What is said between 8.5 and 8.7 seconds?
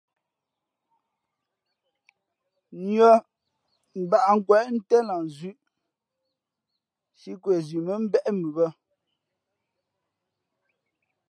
bᾱ.